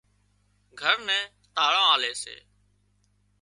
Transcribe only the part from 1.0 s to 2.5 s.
نين تاۯان آلي سي